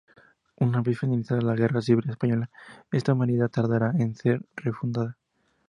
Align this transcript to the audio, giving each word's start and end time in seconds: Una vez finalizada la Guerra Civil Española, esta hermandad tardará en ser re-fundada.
Una 0.55 0.81
vez 0.81 0.97
finalizada 0.97 1.41
la 1.41 1.53
Guerra 1.53 1.79
Civil 1.79 2.09
Española, 2.09 2.49
esta 2.91 3.11
hermandad 3.11 3.49
tardará 3.51 3.91
en 3.91 4.15
ser 4.15 4.43
re-fundada. 4.55 5.19